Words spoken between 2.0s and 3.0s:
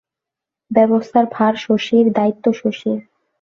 দায়িত্ব শশীর।